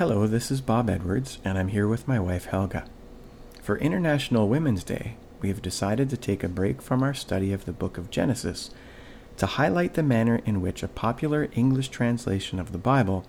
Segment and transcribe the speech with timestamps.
[0.00, 2.86] Hello, this is Bob Edwards, and I'm here with my wife Helga.
[3.60, 7.66] For International Women's Day, we have decided to take a break from our study of
[7.66, 8.70] the book of Genesis
[9.36, 13.26] to highlight the manner in which a popular English translation of the Bible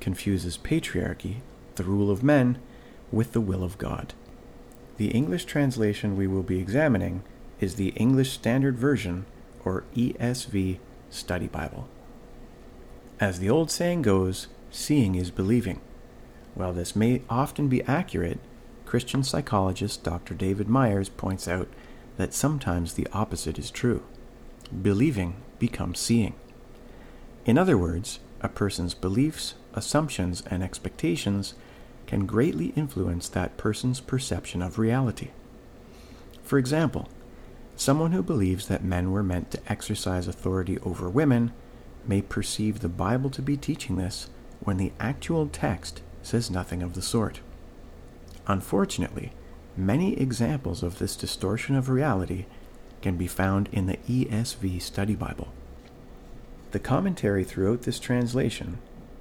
[0.00, 1.36] confuses patriarchy,
[1.76, 2.58] the rule of men,
[3.10, 4.12] with the will of God.
[4.98, 7.22] The English translation we will be examining
[7.58, 9.24] is the English Standard Version,
[9.64, 10.76] or ESV,
[11.08, 11.88] Study Bible.
[13.18, 15.80] As the old saying goes, seeing is believing.
[16.54, 18.38] While this may often be accurate,
[18.84, 20.34] Christian psychologist Dr.
[20.34, 21.68] David Myers points out
[22.18, 24.02] that sometimes the opposite is true.
[24.82, 26.34] Believing becomes seeing.
[27.46, 31.54] In other words, a person's beliefs, assumptions, and expectations
[32.06, 35.30] can greatly influence that person's perception of reality.
[36.42, 37.08] For example,
[37.76, 41.52] someone who believes that men were meant to exercise authority over women
[42.06, 44.28] may perceive the Bible to be teaching this
[44.60, 47.40] when the actual text says nothing of the sort.
[48.46, 49.32] Unfortunately,
[49.76, 52.46] many examples of this distortion of reality
[53.00, 55.52] can be found in the ESV Study Bible.
[56.70, 58.78] The commentary throughout this translation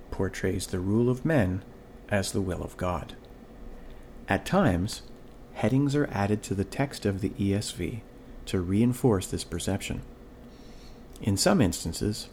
[0.09, 1.63] portrays the rule of men
[2.09, 3.15] as the will of God.
[4.29, 5.01] At times,
[5.53, 8.01] headings are added to the text of the ESV
[8.45, 10.01] to reinforce this perception.
[11.21, 12.29] In some instances,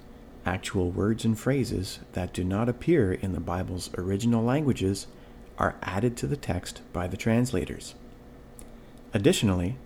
[0.48, 5.06] actual words and phrases that do not appear in the Bible's original languages
[5.58, 7.94] are added to the text by the translators.
[9.12, 9.76] Additionally,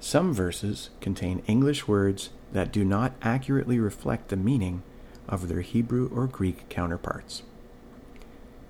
[0.00, 4.82] some verses contain English words that do not accurately reflect the meaning
[5.28, 7.44] of their Hebrew or Greek counterparts.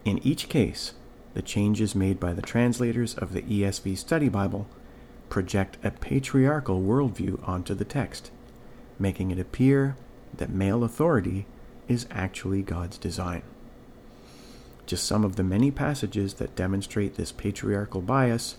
[0.05, 0.93] In each case,
[1.33, 4.67] the changes made by the translators of the ESV Study Bible
[5.31, 8.31] project a patriarchal worldview onto the text,
[8.99, 9.97] making it appear
[10.37, 11.47] that male authority
[11.89, 13.43] is actually God's design.
[14.87, 18.57] Just some of the many passages that demonstrate this patriarchal bias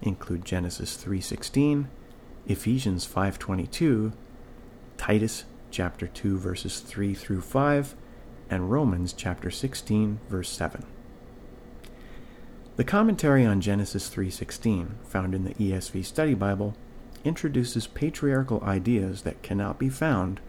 [0.00, 1.88] include Genesis 3:16,
[2.46, 4.12] Ephesians 5:22,
[4.96, 7.94] Titus chapter 2 verses 3 through 5,
[8.50, 10.84] and Romans chapter 16 verse 7.
[12.76, 16.74] The commentary on Genesis 3:16, found in the ESV Study Bible,
[17.24, 20.40] introduces patriarchal ideas that cannot be found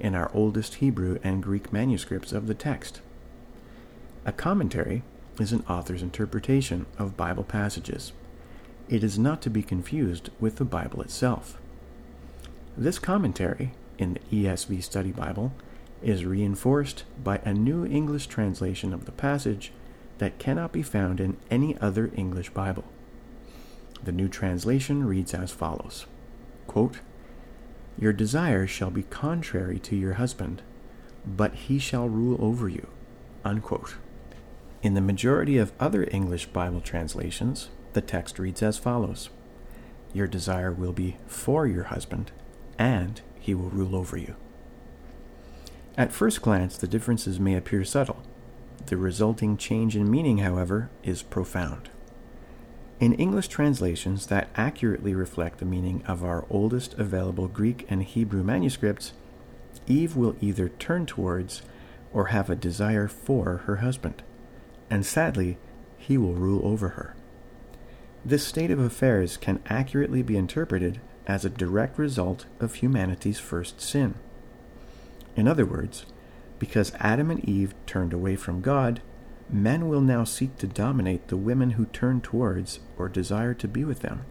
[0.00, 3.00] in our oldest Hebrew and Greek manuscripts of the text.
[4.24, 5.02] A commentary
[5.38, 8.12] is an author's interpretation of Bible passages.
[8.88, 11.58] It is not to be confused with the Bible itself.
[12.76, 15.52] This commentary in the ESV Study Bible
[16.02, 19.72] is reinforced by a new English translation of the passage
[20.18, 22.84] that cannot be found in any other English Bible.
[24.02, 26.06] The new translation reads as follows
[26.66, 27.00] quote,
[28.00, 30.62] Your desire shall be contrary to your husband,
[31.26, 32.88] but he shall rule over you.
[33.44, 33.96] Unquote.
[34.82, 39.28] In the majority of other English Bible translations, the text reads as follows
[40.14, 42.32] Your desire will be for your husband,
[42.78, 44.34] and he will rule over you.
[45.98, 48.22] At first glance, the differences may appear subtle.
[48.86, 51.90] The resulting change in meaning, however, is profound.
[53.00, 58.44] In English translations that accurately reflect the meaning of our oldest available Greek and Hebrew
[58.44, 59.14] manuscripts,
[59.86, 61.62] Eve will either turn towards
[62.12, 64.22] or have a desire for her husband,
[64.90, 65.56] and sadly,
[65.96, 67.16] he will rule over her.
[68.22, 73.80] This state of affairs can accurately be interpreted as a direct result of humanity's first
[73.80, 74.14] sin.
[75.36, 76.04] In other words,
[76.58, 79.00] because Adam and Eve turned away from God,
[79.52, 83.84] men will now seek to dominate the women who turn towards or desire to be
[83.84, 84.24] with them.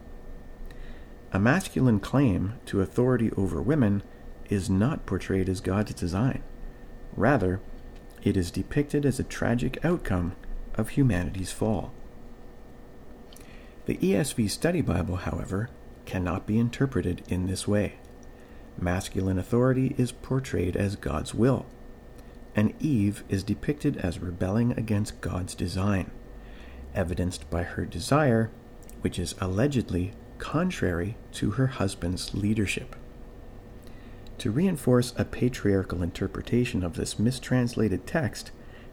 [1.32, 4.02] A masculine claim to authority over women
[4.48, 6.42] is not portrayed as God's design.
[7.16, 7.60] Rather,
[8.22, 10.34] it is depicted as a tragic outcome
[10.74, 11.92] of humanity's fall.
[13.86, 15.70] The ESV Study Bible, however,
[16.04, 17.94] cannot be interpreted in this way.
[18.78, 21.66] Masculine authority is portrayed as God's will,
[22.54, 26.10] and Eve is depicted as rebelling against God's design,
[26.94, 28.50] evidenced by her desire,
[29.00, 32.96] which is allegedly contrary to her husband's leadership.
[34.38, 38.50] To reinforce a patriarchal interpretation of this mistranslated text,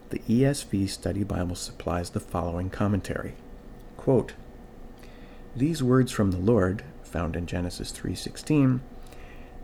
[0.09, 3.35] the ESV Study Bible supplies the following commentary
[3.95, 4.33] Quote,
[5.55, 8.81] These words from the Lord, found in Genesis 3:16,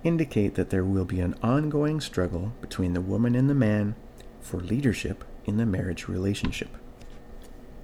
[0.03, 3.95] indicate that there will be an ongoing struggle between the woman and the man
[4.41, 6.69] for leadership in the marriage relationship.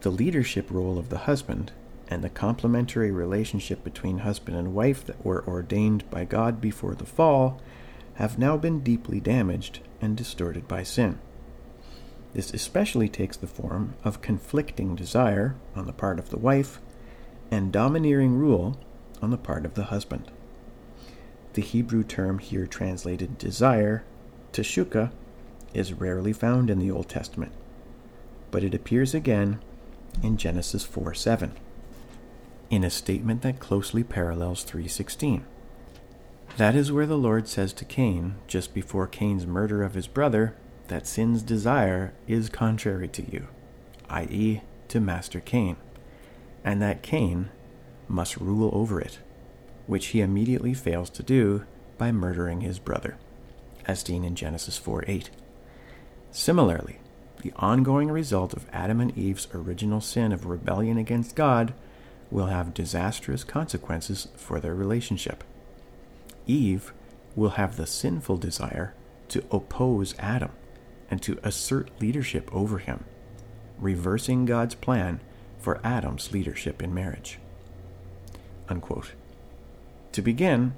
[0.01, 1.71] The leadership role of the husband
[2.07, 7.05] and the complementary relationship between husband and wife that were ordained by God before the
[7.05, 7.61] fall
[8.15, 11.19] have now been deeply damaged and distorted by sin.
[12.33, 16.79] This especially takes the form of conflicting desire on the part of the wife
[17.51, 18.79] and domineering rule
[19.21, 20.31] on the part of the husband.
[21.53, 24.03] The Hebrew term here translated desire,
[24.53, 25.11] teshuka,
[25.73, 27.51] is rarely found in the Old Testament,
[28.51, 29.59] but it appears again
[30.23, 31.51] in Genesis 4 7,
[32.69, 35.45] in a statement that closely parallels 316.
[36.57, 40.55] That is where the Lord says to Cain, just before Cain's murder of his brother,
[40.87, 43.47] that sin's desire is contrary to you,
[44.09, 45.77] i.e., to Master Cain,
[46.63, 47.49] and that Cain
[48.07, 49.19] must rule over it,
[49.89, 51.63] which he immediately fails to do
[51.97, 53.17] by murdering his brother,
[53.85, 55.31] as seen in Genesis 4 8.
[56.31, 56.99] Similarly,
[57.41, 61.73] the ongoing result of Adam and Eve's original sin of rebellion against God
[62.29, 65.43] will have disastrous consequences for their relationship.
[66.45, 66.93] Eve
[67.35, 68.93] will have the sinful desire
[69.29, 70.51] to oppose Adam
[71.09, 73.05] and to assert leadership over him,
[73.79, 75.19] reversing God's plan
[75.57, 77.39] for Adam's leadership in marriage.
[78.69, 79.13] Unquote.
[80.13, 80.73] To begin,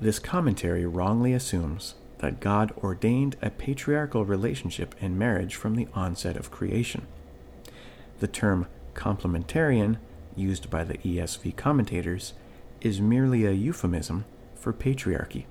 [0.00, 6.36] this commentary wrongly assumes that God ordained a patriarchal relationship in marriage from the onset
[6.36, 7.06] of creation.
[8.20, 9.98] The term complementarian,
[10.36, 12.32] used by the ESV commentators,
[12.80, 14.24] is merely a euphemism
[14.54, 15.44] for patriarchy.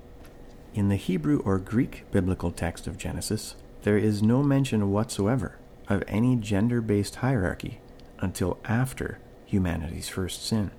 [0.74, 5.57] In the Hebrew or Greek biblical text of Genesis, there is no mention whatsoever
[5.89, 7.81] of any gender based hierarchy
[8.19, 10.71] until after humanity's first sin.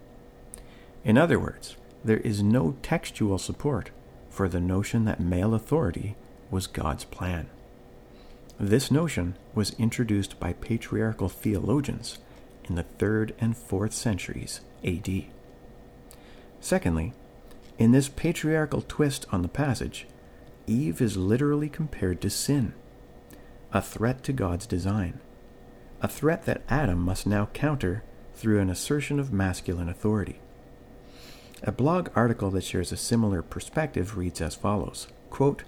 [1.05, 3.91] In other words, there is no textual support
[4.31, 6.17] for the notion that male authority
[6.51, 7.49] was God's plan.
[8.59, 12.19] This notion was introduced by patriarchal theologians
[12.65, 15.25] in the 3rd and 4th centuries AD.
[16.61, 17.13] Secondly,
[17.79, 20.07] in this patriarchal twist on the passage,
[20.67, 22.73] Eve is literally compared to sin,
[23.73, 25.19] a threat to God's design,
[26.01, 28.05] a threat that Adam must now counter
[28.35, 30.39] through an assertion of masculine authority.
[31.65, 35.63] A blog article that shares a similar perspective reads as follows quote,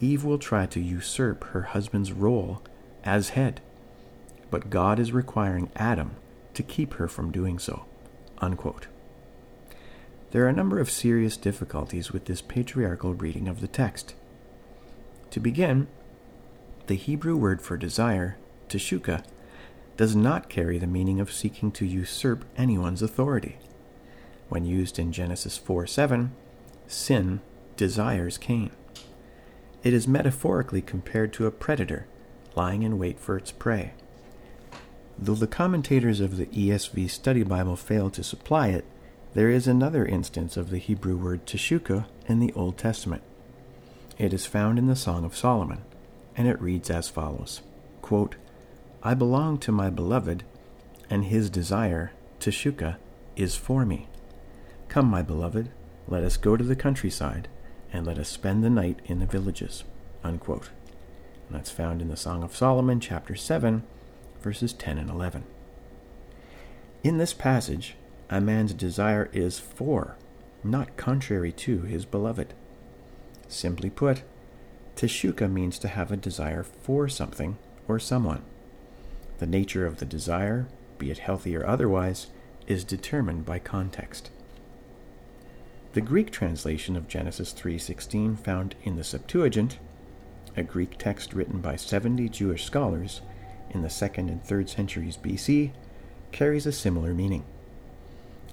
[0.00, 2.60] Eve will try to usurp her husband's role
[3.04, 3.60] as head,
[4.50, 6.16] but God is requiring Adam
[6.54, 7.84] to keep her from doing so.
[8.38, 8.88] Unquote.
[10.32, 14.14] There are a number of serious difficulties with this patriarchal reading of the text.
[15.30, 15.86] To begin,
[16.88, 18.36] the Hebrew word for desire,
[18.68, 19.24] teshuka,
[19.96, 23.58] does not carry the meaning of seeking to usurp anyone's authority.
[24.52, 26.30] When used in Genesis 4 7,
[26.86, 27.40] sin
[27.78, 28.70] desires Cain.
[29.82, 32.06] It is metaphorically compared to a predator
[32.54, 33.94] lying in wait for its prey.
[35.18, 38.84] Though the commentators of the ESV Study Bible fail to supply it,
[39.32, 43.22] there is another instance of the Hebrew word teshuka in the Old Testament.
[44.18, 45.80] It is found in the Song of Solomon,
[46.36, 47.62] and it reads as follows
[48.02, 48.34] quote,
[49.02, 50.44] I belong to my beloved,
[51.08, 52.96] and his desire, teshuka,
[53.34, 54.08] is for me.
[54.92, 55.70] Come, my beloved,
[56.06, 57.48] let us go to the countryside,
[57.94, 59.84] and let us spend the night in the villages.
[60.22, 60.68] Unquote.
[61.48, 63.84] And that's found in the Song of Solomon, chapter 7,
[64.42, 65.44] verses 10 and 11.
[67.02, 67.94] In this passage,
[68.28, 70.18] a man's desire is for,
[70.62, 72.52] not contrary to, his beloved.
[73.48, 74.20] Simply put,
[74.94, 77.56] teshuka means to have a desire for something
[77.88, 78.42] or someone.
[79.38, 80.66] The nature of the desire,
[80.98, 82.26] be it healthy or otherwise,
[82.66, 84.28] is determined by context.
[85.92, 89.78] The Greek translation of Genesis 3:16 found in the Septuagint,
[90.56, 93.20] a Greek text written by 70 Jewish scholars
[93.68, 95.72] in the 2nd and 3rd centuries BC,
[96.30, 97.44] carries a similar meaning.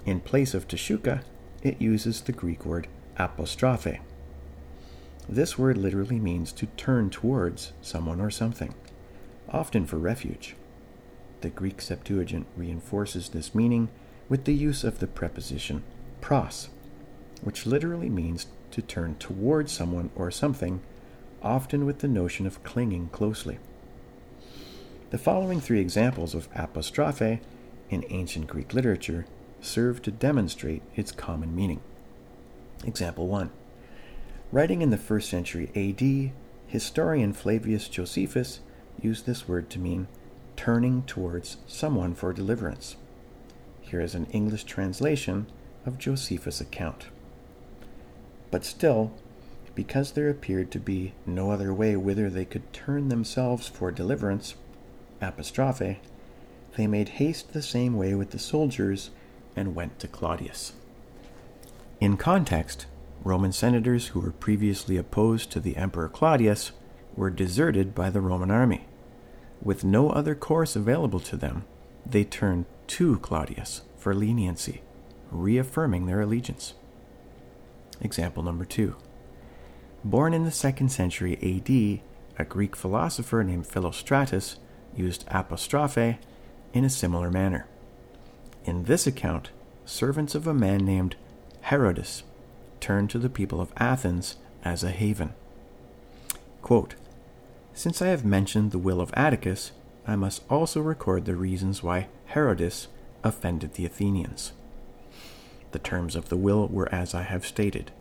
[0.05, 1.21] In place of teshuka,
[1.63, 4.01] it uses the Greek word apostrophe.
[5.29, 8.73] This word literally means to turn towards someone or something,
[9.47, 10.57] often for refuge.
[11.39, 13.87] The Greek Septuagint reinforces this meaning
[14.27, 15.83] with the use of the preposition
[16.19, 16.67] pros
[17.41, 20.81] which literally means to turn towards someone or something,
[21.41, 23.57] often with the notion of clinging closely.
[25.11, 27.39] The following three examples of apostrophe
[27.89, 29.25] in ancient Greek literature
[29.61, 31.81] serve to demonstrate its common meaning.
[32.85, 33.49] Example 1.
[34.51, 36.31] Writing in the first century AD,
[36.67, 38.59] historian Flavius Josephus
[39.01, 40.07] used this word to mean
[40.55, 42.95] turning towards someone for deliverance.
[43.81, 45.47] Here is an English translation
[45.85, 47.07] of Josephus' account.
[48.51, 49.11] But still,
[49.75, 54.55] because there appeared to be no other way whither they could turn themselves for deliverance,
[55.21, 55.99] apostrophe,
[56.75, 59.09] they made haste the same way with the soldiers
[59.55, 60.73] and went to Claudius.
[61.99, 62.85] In context,
[63.23, 66.71] Roman senators who were previously opposed to the Emperor Claudius
[67.15, 68.85] were deserted by the Roman army,
[69.61, 71.65] with no other course available to them,
[72.05, 74.81] they turned to Claudius for leniency,
[75.31, 76.73] reaffirming their allegiance.
[78.01, 78.95] Example number two.
[80.03, 82.01] Born in the second century AD,
[82.39, 84.57] a Greek philosopher named Philostratus
[84.95, 86.17] used apostrophe
[86.73, 87.67] in a similar manner.
[88.65, 89.49] In this account,
[89.85, 91.15] servants of a man named
[91.61, 92.23] Herodes
[92.79, 95.33] turned to the people of Athens as a haven.
[96.61, 96.95] Quote,
[97.73, 99.71] Since I have mentioned the will of Atticus,
[100.07, 102.87] I must also record the reasons why Herodes
[103.23, 104.53] offended the Athenians.
[105.71, 107.91] The terms of the will were as I have stated,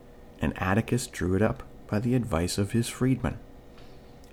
[0.41, 3.39] and Atticus drew it up by the advice of his freedmen,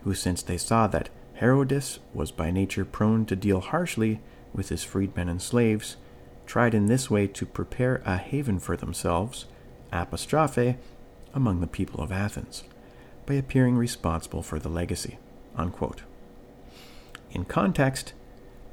[0.04, 4.22] who, since they saw that Herodes was by nature prone to deal harshly
[4.54, 5.98] with his freedmen and slaves,
[6.46, 9.46] tried in this way to prepare a haven for themselves,
[9.92, 10.78] apostrophe,
[11.34, 12.64] among the people of Athens,
[13.26, 15.18] by appearing responsible for the legacy.
[15.58, 16.04] Unquote.
[17.32, 18.14] In context,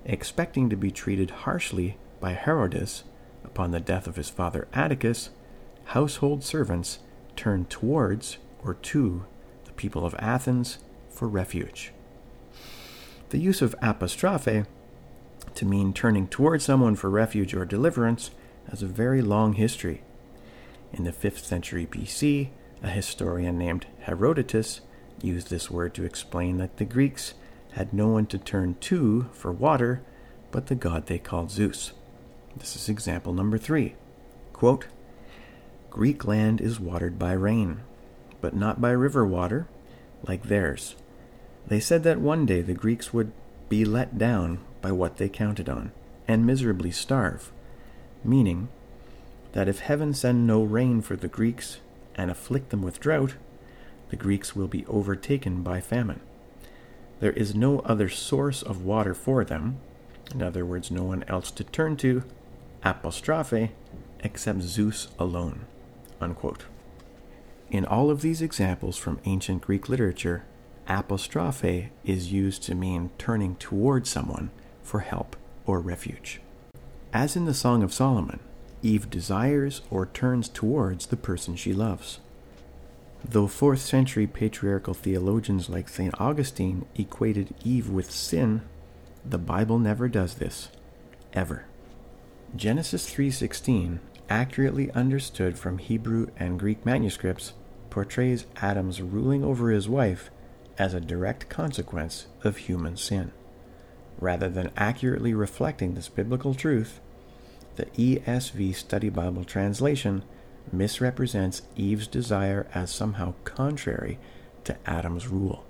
[0.05, 3.03] expecting to be treated harshly by Herodes
[3.53, 5.29] upon the death of his father Atticus,
[5.87, 7.01] household servants
[7.37, 9.27] turned towards or to
[9.67, 10.79] the people of Athens
[11.11, 11.93] for refuge.
[13.29, 14.65] The use of apostrophe
[15.55, 18.31] to mean turning towards someone for refuge or deliverance
[18.71, 20.03] has a very long history.
[20.95, 22.49] In the 5th century BC,
[22.83, 24.81] a historian named Herodotus
[25.21, 27.35] used this word to explain that the Greeks
[27.73, 30.03] had no one to turn to for water
[30.51, 31.93] but the god they called Zeus.
[32.57, 33.95] This is example number three.
[34.53, 34.87] Quote,
[35.91, 37.81] Greek land is watered by rain,
[38.41, 39.67] but not by river water,
[40.27, 40.95] like theirs.
[41.67, 43.33] They said that one day the Greeks would
[43.69, 45.93] be let down by what they counted on,
[46.27, 47.53] and miserably starve,
[48.25, 48.69] meaning
[49.53, 51.79] that if heaven send no rain for the Greeks
[52.15, 53.35] and afflict them with drought,
[54.11, 56.21] the Greeks will be overtaken by famine.
[57.21, 59.79] There is no other source of water for them,
[60.35, 62.25] in other words, no one else to turn to,
[62.85, 63.73] apostrophe,
[64.21, 65.67] except Zeus alone.
[66.21, 66.65] Unquote.
[67.71, 70.45] In all of these examples from ancient Greek literature,
[70.89, 74.51] apostrophe is used to mean turning toward someone
[74.83, 76.41] for help or refuge.
[77.13, 78.41] As in the Song of Solomon,
[78.83, 82.19] Eve desires or turns towards the person she loves.
[83.25, 86.15] Though 4th century patriarchal theologians like St.
[86.21, 88.63] Augustine equated Eve with sin,
[89.25, 90.69] the Bible never does this,
[91.33, 91.65] ever.
[92.55, 97.55] Genesis 3:16, accurately understood from Hebrew and Greek manuscripts,
[97.89, 100.31] portrays Adam's ruling over his wife
[100.79, 103.33] as a direct consequence of human sin.
[104.21, 107.01] Rather than accurately reflecting this biblical truth,
[107.77, 110.23] the ESV Study Bible translation
[110.71, 114.19] misrepresents Eve's desire as somehow contrary
[114.65, 115.65] to Adam's rule.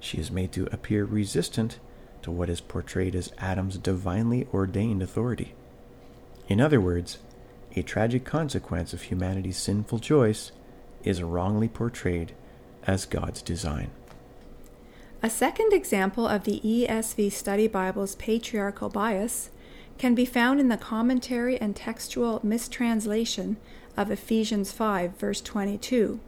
[0.00, 1.78] She is made to appear resistant
[2.22, 5.54] to what is portrayed as Adam's divinely ordained authority.
[6.48, 7.18] In other words,
[7.76, 10.50] a tragic consequence of humanity's sinful choice
[11.04, 12.32] is wrongly portrayed
[12.86, 13.90] as God's design.
[15.22, 19.50] A second example of the ESV Study Bible's patriarchal bias
[19.98, 23.58] can be found in the commentary and textual mistranslation
[23.96, 26.20] of Ephesians 5, verse 22.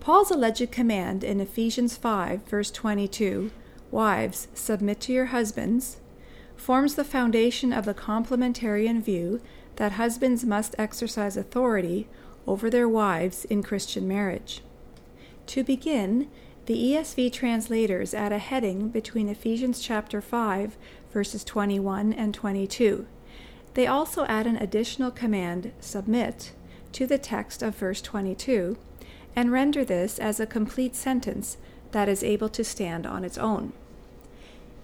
[0.00, 3.50] Paul's alleged command in Ephesians 5, verse 22,
[3.92, 5.98] Wives, submit to your husbands,
[6.62, 9.40] forms the foundation of the complementarian view
[9.76, 12.06] that husbands must exercise authority
[12.46, 14.62] over their wives in Christian marriage.
[15.46, 16.30] To begin,
[16.66, 20.76] the ESV translators add a heading between Ephesians chapter 5,
[21.12, 23.06] verses 21 and 22.
[23.74, 26.52] They also add an additional command, submit,
[26.92, 28.78] to the text of verse 22
[29.34, 31.56] and render this as a complete sentence
[31.90, 33.72] that is able to stand on its own.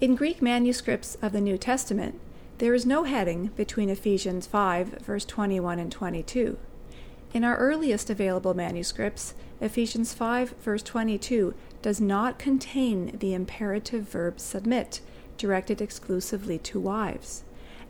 [0.00, 2.20] In Greek manuscripts of the New Testament,
[2.58, 6.56] there is no heading between Ephesians 5, verse 21 and 22.
[7.34, 11.52] In our earliest available manuscripts, Ephesians 5, verse 22
[11.82, 15.00] does not contain the imperative verb submit,
[15.36, 17.42] directed exclusively to wives,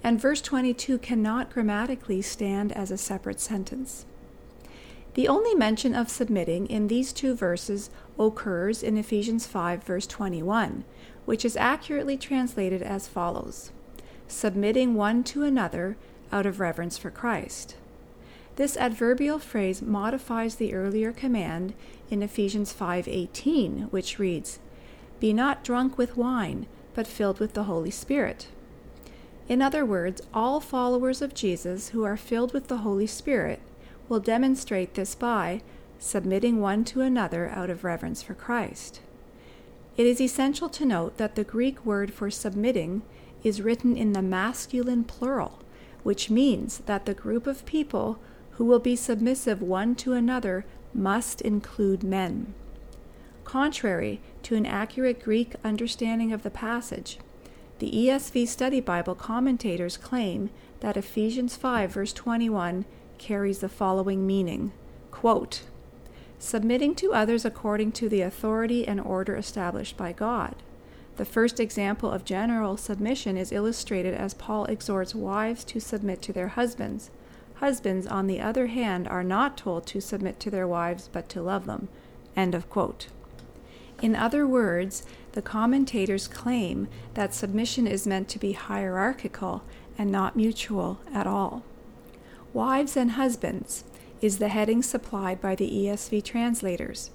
[0.02, 4.06] and verse 22 cannot grammatically stand as a separate sentence.
[5.12, 10.84] The only mention of submitting in these two verses occurs in Ephesians 5, verse 21,
[11.28, 13.70] which is accurately translated as follows
[14.28, 15.98] Submitting one to another
[16.32, 17.76] out of reverence for Christ.
[18.56, 21.74] This adverbial phrase modifies the earlier command
[22.10, 24.58] in Ephesians 5:18, which reads,
[25.20, 28.46] "Be not drunk with wine, but filled with the Holy Spirit."
[29.50, 33.60] In other words, all followers of Jesus who are filled with the Holy Spirit
[34.08, 35.60] will demonstrate this by
[35.98, 39.02] submitting one to another out of reverence for Christ.
[39.98, 43.02] It is essential to note that the Greek word for submitting
[43.42, 45.58] is written in the masculine plural,
[46.04, 48.20] which means that the group of people
[48.52, 50.64] who will be submissive one to another
[50.94, 52.54] must include men.
[53.42, 57.18] Contrary to an accurate Greek understanding of the passage,
[57.80, 62.84] the ESV Study Bible commentators claim that Ephesians 5, verse 21,
[63.18, 64.70] carries the following meaning
[65.10, 65.62] quote,
[66.38, 70.54] Submitting to others according to the authority and order established by God.
[71.16, 76.32] The first example of general submission is illustrated as Paul exhorts wives to submit to
[76.32, 77.10] their husbands.
[77.54, 81.42] Husbands, on the other hand, are not told to submit to their wives, but to
[81.42, 81.88] love them.
[82.36, 83.08] End of quote.
[84.00, 89.64] In other words, the commentators claim that submission is meant to be hierarchical
[89.98, 91.64] and not mutual at all.
[92.52, 93.82] Wives and husbands
[94.20, 97.10] is the heading supplied by the ESV translators.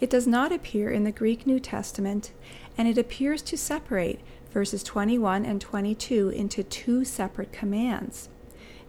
[0.00, 2.32] It does not appear in the Greek New Testament,
[2.76, 8.28] and it appears to separate verses 21 and 22 into two separate commands.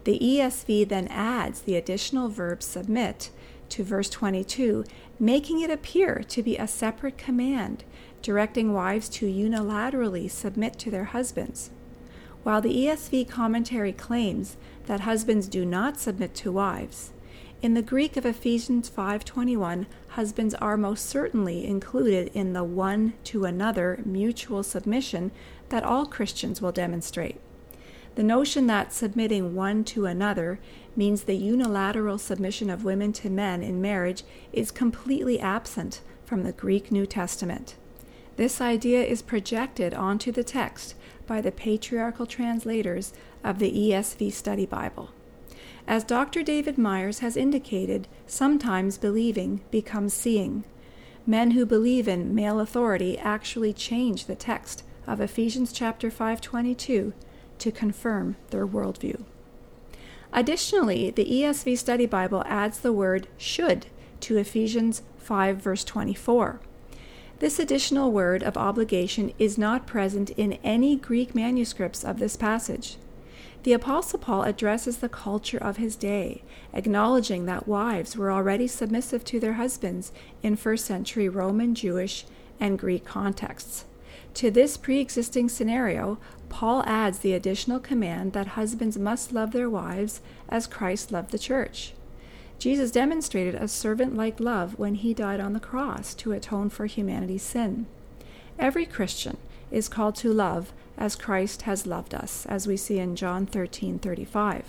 [0.04, 3.30] The ESV then adds the additional verb submit
[3.68, 4.84] to verse 22,
[5.18, 7.84] making it appear to be a separate command,
[8.22, 11.70] directing wives to unilaterally submit to their husbands.
[12.42, 17.12] While the ESV commentary claims that husbands do not submit to wives,
[17.62, 23.44] in the Greek of Ephesians 5:21, husbands are most certainly included in the one to
[23.44, 25.30] another mutual submission
[25.68, 27.38] that all Christians will demonstrate.
[28.14, 30.58] The notion that submitting one to another
[30.96, 34.24] means the unilateral submission of women to men in marriage
[34.54, 37.76] is completely absent from the Greek New Testament.
[38.36, 40.94] This idea is projected onto the text
[41.26, 43.12] by the patriarchal translators
[43.44, 45.10] of the ESV Study Bible.
[45.90, 46.44] As Dr.
[46.44, 50.62] David Myers has indicated, sometimes believing becomes seeing.
[51.26, 57.12] Men who believe in male authority actually change the text of Ephesians chapter 5:22
[57.58, 59.24] to confirm their worldview.
[60.32, 63.86] Additionally, the ESV Study Bible adds the word should
[64.20, 66.60] to Ephesians 5 verse 24.
[67.40, 72.96] This additional word of obligation is not present in any Greek manuscripts of this passage.
[73.62, 76.42] The Apostle Paul addresses the culture of his day,
[76.72, 82.24] acknowledging that wives were already submissive to their husbands in first century Roman, Jewish,
[82.58, 83.84] and Greek contexts.
[84.34, 86.18] To this pre existing scenario,
[86.48, 91.38] Paul adds the additional command that husbands must love their wives as Christ loved the
[91.38, 91.92] church.
[92.58, 96.86] Jesus demonstrated a servant like love when he died on the cross to atone for
[96.86, 97.86] humanity's sin.
[98.58, 99.36] Every Christian
[99.70, 104.64] is called to love as Christ has loved us, as we see in John 13:35.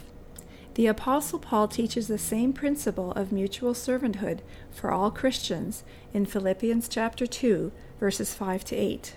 [0.75, 4.39] The apostle Paul teaches the same principle of mutual servanthood
[4.71, 9.15] for all Christians in Philippians chapter 2, verses 5 to 8.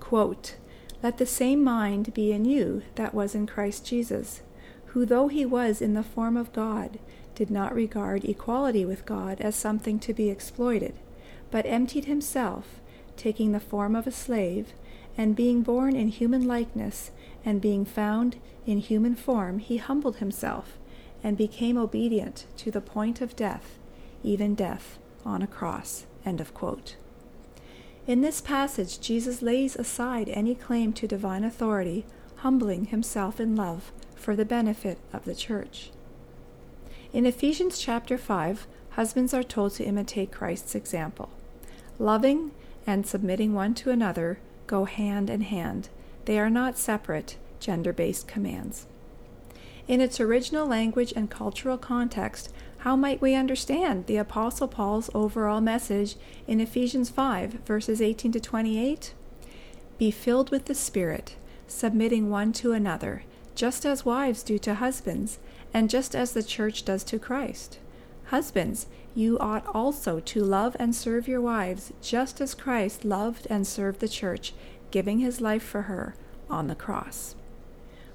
[0.00, 0.56] Quote,
[1.00, 4.42] "Let the same mind be in you that was in Christ Jesus,
[4.86, 6.98] who though he was in the form of God,
[7.36, 10.94] did not regard equality with God as something to be exploited,
[11.52, 12.80] but emptied himself,
[13.16, 14.74] taking the form of a slave,
[15.16, 17.10] and being born in human likeness,
[17.44, 20.78] and being found in human form, he humbled himself,
[21.22, 23.78] and became obedient to the point of death,
[24.22, 26.06] even death on a cross.
[26.24, 26.96] End of quote.
[28.06, 32.04] In this passage, Jesus lays aside any claim to divine authority,
[32.36, 35.90] humbling himself in love for the benefit of the church.
[37.12, 41.30] In Ephesians chapter 5, husbands are told to imitate Christ's example,
[41.98, 42.50] loving
[42.86, 44.38] and submitting one to another
[44.72, 45.90] go hand in hand.
[46.24, 48.86] They are not separate, gender based commands.
[49.86, 55.60] In its original language and cultural context, how might we understand the Apostle Paul's overall
[55.60, 59.12] message in Ephesians 5, verses 18 to 28?
[59.98, 65.38] Be filled with the Spirit, submitting one to another, just as wives do to husbands,
[65.74, 67.78] and just as the church does to Christ.
[68.26, 73.66] Husbands, you ought also to love and serve your wives, just as Christ loved and
[73.66, 74.54] served the church,
[74.90, 76.14] giving his life for her
[76.48, 77.34] on the cross.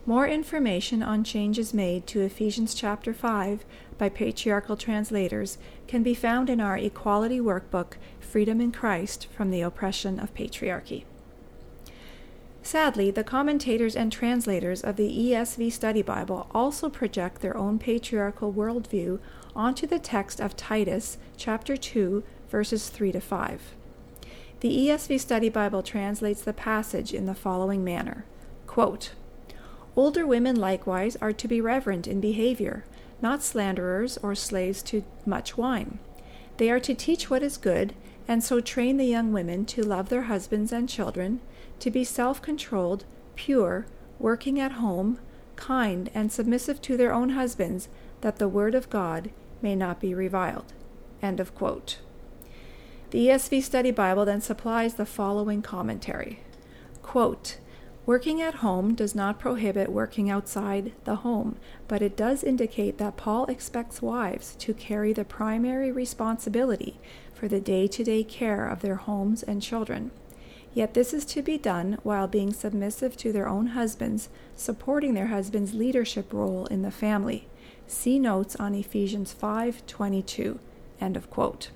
[0.05, 3.65] More information on changes made to Ephesians chapter 5
[3.97, 9.61] by patriarchal translators can be found in our Equality Workbook, Freedom in Christ from the
[9.61, 11.03] Oppression of Patriarchy.
[12.63, 18.53] Sadly, the commentators and translators of the ESV Study Bible also project their own patriarchal
[18.53, 19.19] worldview
[19.57, 23.73] onto the text of Titus chapter 2 verses 3 to 5.
[24.59, 28.23] The ESV Study Bible translates the passage in the following manner
[28.67, 29.13] Quote,
[29.95, 32.85] Older women likewise are to be reverent in behavior,
[33.19, 35.97] not slanderers or slaves to much wine.
[36.57, 37.95] They are to teach what is good,
[38.27, 41.41] and so train the young women to love their husbands and children,
[41.79, 43.87] to be self controlled, pure,
[44.19, 45.17] working at home,
[45.55, 47.89] kind, and submissive to their own husbands,
[48.21, 50.73] that the word of God may not be reviled.
[51.21, 51.99] End of quote.
[53.11, 56.41] The ESV Study Bible then supplies the following commentary
[57.01, 57.57] Quote,
[58.05, 61.57] Working at home does not prohibit working outside the home,
[61.89, 66.99] but it does indicate that Paul expects wives to carry the primary responsibility
[67.33, 70.11] for the day to day care of their homes and children.
[70.73, 75.27] Yet this is to be done while being submissive to their own husbands, supporting their
[75.27, 77.47] husband's leadership role in the family.
[77.87, 80.59] See notes on Ephesians 5:22.
[80.99, 81.71] End of quote.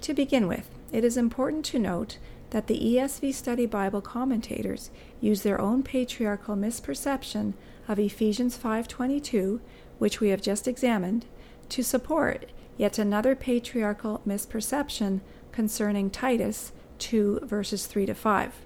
[0.00, 2.18] To begin with, it is important to note
[2.50, 7.52] that the ESV Study Bible commentators use their own patriarchal misperception
[7.86, 9.60] of Ephesians 5:22,
[9.98, 11.26] which we have just examined,
[11.68, 15.20] to support yet another patriarchal misperception
[15.52, 18.64] concerning Titus 2 verses 3 to 5.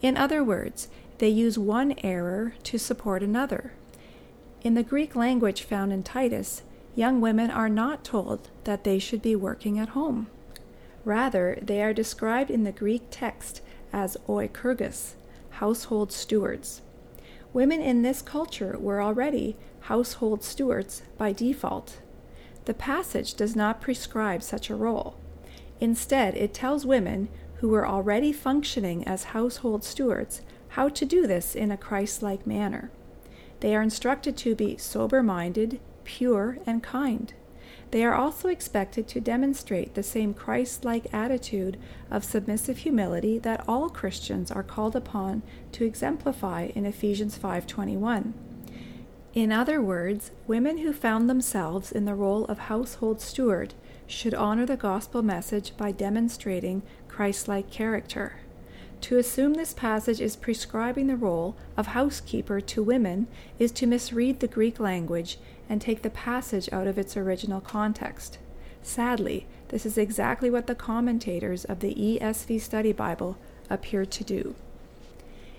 [0.00, 3.72] In other words, they use one error to support another.
[4.62, 6.62] In the Greek language found in Titus,
[6.94, 10.26] young women are not told that they should be working at home.
[11.04, 15.14] Rather, they are described in the Greek text as oikurgus,
[15.52, 16.82] household stewards.
[17.54, 21.98] Women in this culture were already household stewards by default.
[22.66, 25.16] The passage does not prescribe such a role.
[25.80, 31.54] Instead, it tells women who were already functioning as household stewards how to do this
[31.54, 32.90] in a Christ like manner.
[33.60, 37.32] They are instructed to be sober minded, pure, and kind.
[37.90, 41.76] They are also expected to demonstrate the same Christ like attitude
[42.10, 45.42] of submissive humility that all Christians are called upon
[45.72, 48.32] to exemplify in Ephesians 5:21.
[49.34, 53.74] In other words, women who found themselves in the role of household steward
[54.06, 58.36] should honor the gospel message by demonstrating Christ like character.
[59.02, 64.40] To assume this passage is prescribing the role of housekeeper to women is to misread
[64.40, 68.38] the Greek language and take the passage out of its original context.
[68.82, 73.38] Sadly, this is exactly what the commentators of the ESV Study Bible
[73.70, 74.54] appear to do.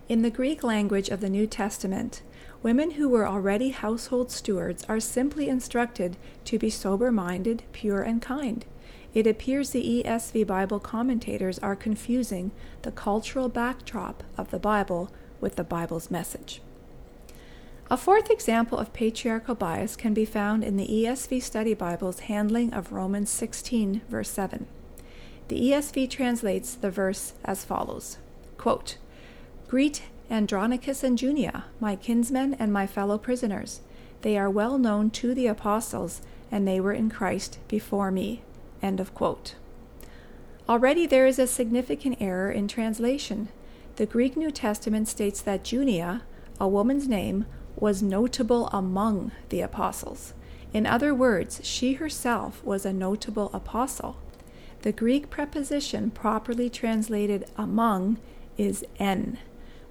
[0.07, 2.21] In the Greek language of the New Testament,
[2.61, 8.21] women who were already household stewards are simply instructed to be sober minded, pure, and
[8.21, 8.65] kind.
[9.13, 12.51] It appears the ESV Bible commentators are confusing
[12.83, 16.61] the cultural backdrop of the Bible with the Bible's message.
[17.89, 22.73] A fourth example of patriarchal bias can be found in the ESV Study Bible's handling
[22.73, 24.65] of Romans 16, verse 7.
[25.49, 28.17] The ESV translates the verse as follows
[28.57, 28.97] quote,
[29.67, 33.81] Greet Andronicus and Junia, my kinsmen and my fellow prisoners.
[34.21, 38.43] They are well known to the apostles, and they were in Christ before me.
[38.81, 39.55] End of quote.
[40.67, 43.49] Already there is a significant error in translation.
[43.97, 46.21] The Greek New Testament states that Junia,
[46.59, 50.33] a woman's name, was notable among the apostles.
[50.73, 54.17] In other words, she herself was a notable apostle.
[54.83, 58.17] The Greek preposition properly translated among
[58.57, 59.37] is en.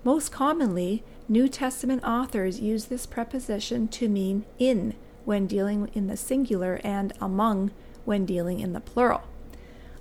[0.03, 6.17] Most commonly, New Testament authors use this preposition to mean in when dealing in the
[6.17, 7.71] singular and among
[8.05, 9.23] when dealing in the plural.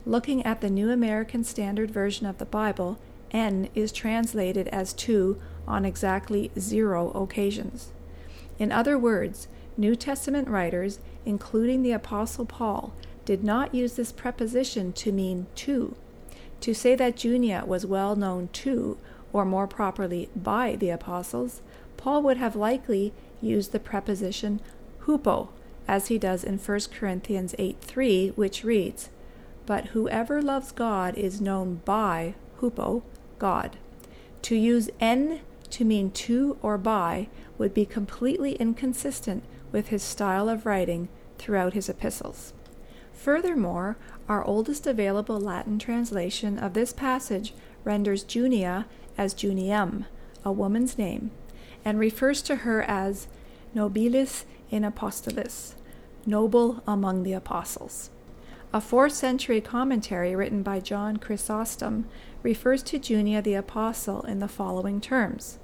[0.05, 2.97] Looking at the New American Standard Version of the Bible,
[3.31, 7.91] en is translated as to on exactly zero occasions.
[8.57, 12.93] In other words, New Testament writers, including the Apostle Paul,
[13.25, 15.95] did not use this preposition to mean to.
[16.61, 18.97] To say that Junia was well known to,
[19.31, 21.61] or more properly by, the apostles,
[21.95, 24.59] Paul would have likely used the preposition
[25.01, 25.49] hupo,
[25.89, 29.09] as he does in 1 Corinthians 8 3, which reads,
[29.65, 33.01] But whoever loves God is known by hupo,
[33.39, 33.77] God.
[34.43, 35.39] To use en
[35.71, 41.73] to mean to or by would be completely inconsistent with his style of writing throughout
[41.73, 42.53] his epistles.
[43.11, 43.97] Furthermore,
[44.27, 48.85] our oldest available Latin translation of this passage renders Junia
[49.17, 50.05] as Juniam,
[50.45, 51.31] a woman's name,
[51.83, 53.27] and refers to her as
[53.75, 55.73] nobilis in apostolis,
[56.25, 58.09] noble among the apostles.
[58.71, 62.05] A fourth century commentary written by John Chrysostom
[62.43, 65.57] refers to Junia the Apostle in the following terms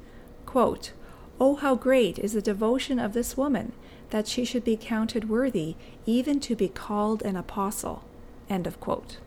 [0.46, 0.94] quote,
[1.40, 3.74] Oh, how great is the devotion of this woman,
[4.10, 8.04] that she should be counted worthy even to be called an apostle.
[8.50, 9.18] End of quote.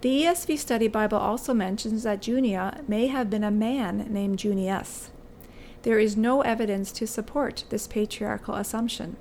[0.00, 5.10] The ESV Study Bible also mentions that Junia may have been a man named Junius.
[5.82, 9.16] There is no evidence to support this patriarchal assumption.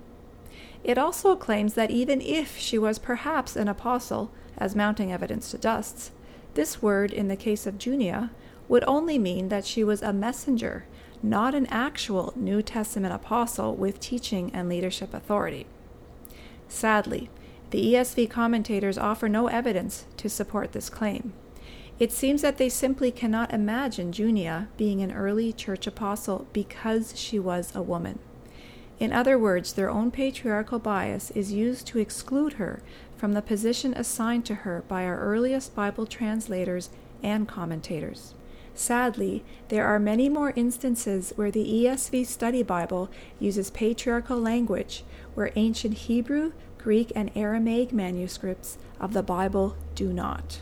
[0.84, 6.12] It also claims that even if she was perhaps an apostle, as mounting evidence dusts,
[6.54, 8.32] this word, in the case of Junia,
[8.68, 10.86] would only mean that she was a messenger,
[11.22, 15.68] not an actual New Testament apostle with teaching and leadership authority.
[16.68, 17.30] Sadly,
[17.70, 21.34] the ESV commentators offer no evidence to support this claim.
[22.00, 27.38] It seems that they simply cannot imagine Junia being an early church apostle because she
[27.38, 28.20] was a woman.
[29.02, 32.84] In other words, their own patriarchal bias is used to exclude her
[33.18, 36.92] from the position assigned to her by our earliest Bible translators
[37.24, 38.36] and commentators.
[38.76, 43.10] Sadly, there are many more instances where the ESV Study Bible
[43.40, 50.62] uses patriarchal language, where ancient Hebrew, Greek, and Aramaic manuscripts of the Bible do not.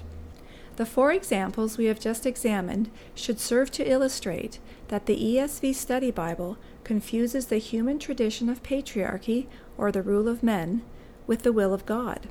[0.78, 6.10] The four examples we have just examined should serve to illustrate that the ESV Study
[6.10, 6.58] Bible
[6.89, 9.45] confuses the human tradition of patriarchy,
[9.78, 10.82] or the rule of men,
[11.28, 12.28] with the will of God.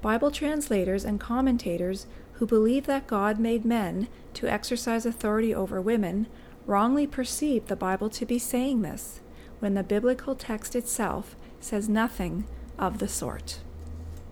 [0.00, 6.28] Bible translators and commentators who believe that God made men to exercise authority over women
[6.64, 9.20] wrongly perceive the Bible to be saying this,
[9.58, 12.44] when the biblical text itself says nothing
[12.78, 13.58] of the sort.